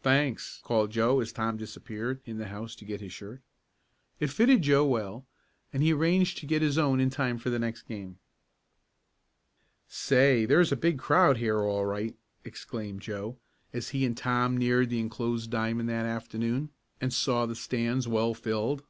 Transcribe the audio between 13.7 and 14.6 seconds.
as he and Tom